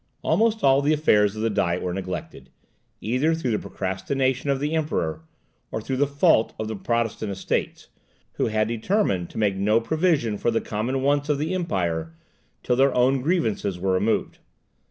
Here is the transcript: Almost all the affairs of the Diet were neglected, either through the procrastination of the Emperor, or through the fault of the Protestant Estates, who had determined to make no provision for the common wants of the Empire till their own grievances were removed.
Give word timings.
Almost 0.23 0.63
all 0.63 0.81
the 0.81 0.93
affairs 0.93 1.35
of 1.35 1.43
the 1.43 1.49
Diet 1.51 1.83
were 1.83 1.93
neglected, 1.93 2.49
either 3.01 3.35
through 3.35 3.51
the 3.51 3.59
procrastination 3.59 4.49
of 4.49 4.59
the 4.59 4.73
Emperor, 4.73 5.21
or 5.69 5.79
through 5.79 5.97
the 5.97 6.07
fault 6.07 6.55
of 6.57 6.67
the 6.67 6.75
Protestant 6.75 7.31
Estates, 7.31 7.89
who 8.33 8.47
had 8.47 8.67
determined 8.67 9.29
to 9.29 9.37
make 9.37 9.55
no 9.57 9.79
provision 9.79 10.39
for 10.39 10.49
the 10.49 10.59
common 10.59 11.03
wants 11.03 11.29
of 11.29 11.37
the 11.37 11.53
Empire 11.53 12.15
till 12.63 12.75
their 12.77 12.97
own 12.97 13.21
grievances 13.21 13.77
were 13.77 13.93
removed. 13.93 14.39